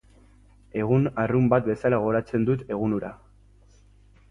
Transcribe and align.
Egun 0.83 1.03
arrunt 1.23 1.51
bat 1.55 1.69
bezala 1.73 2.01
gogoratzen 2.05 2.49
dut 2.51 2.65
egun 2.79 2.99
hura. 2.99 3.15